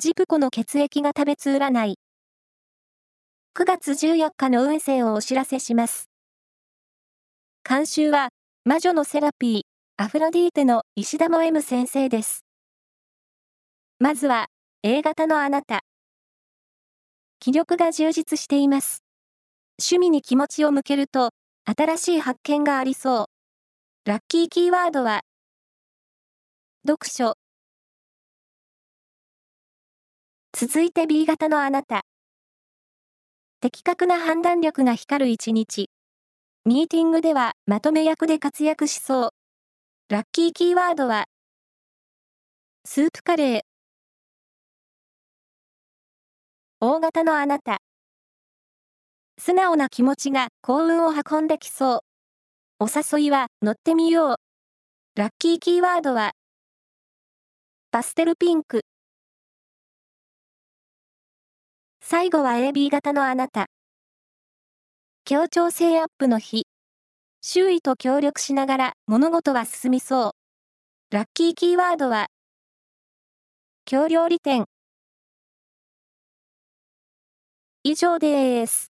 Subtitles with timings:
[0.00, 1.98] ジプコの血液が食べつ占い。
[3.56, 6.08] 9月14日の運勢をお知らせします。
[7.68, 8.28] 監修は、
[8.64, 9.62] 魔女のセラピー、
[9.96, 12.44] アフロディーテの石田も M 先生です。
[13.98, 14.46] まずは、
[14.84, 15.80] A 型のあなた。
[17.40, 19.02] 気力が充実しています。
[19.80, 21.30] 趣味に気持ちを向けると、
[21.64, 23.26] 新しい発見がありそう。
[24.08, 25.22] ラッキーキーワードは、
[26.86, 27.34] 読書、
[30.60, 32.00] 続いて B 型のあなた。
[33.60, 35.88] 的確な判断力が光る一日。
[36.64, 39.30] ミーティングではまとめ役で活躍しそう。
[40.08, 41.26] ラッキーキーワードは、
[42.84, 43.60] スープカレー。
[46.80, 47.78] 大型のあなた。
[49.38, 52.02] 素直な気持ちが幸運を運んできそ
[52.80, 52.84] う。
[52.84, 54.36] お誘いは乗ってみよう。
[55.14, 56.32] ラッキーキーワードは、
[57.92, 58.82] パステルピンク。
[62.10, 63.66] 最後は AB 型のあなた。
[65.26, 66.66] 協調性アップの日。
[67.42, 70.28] 周囲と協力しながら物事は進みそ
[71.10, 71.14] う。
[71.14, 72.28] ラッキーキーワードは、
[73.84, 74.64] 京料理店。
[77.82, 78.90] 以上です。